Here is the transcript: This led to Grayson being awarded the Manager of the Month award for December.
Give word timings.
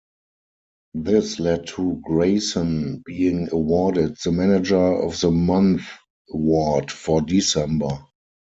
This 0.95 1.39
led 1.39 1.67
to 1.67 2.01
Grayson 2.03 3.03
being 3.05 3.49
awarded 3.51 4.17
the 4.25 4.31
Manager 4.31 4.95
of 4.97 5.19
the 5.21 5.29
Month 5.29 5.83
award 6.33 6.89
for 6.89 7.21
December. 7.21 8.03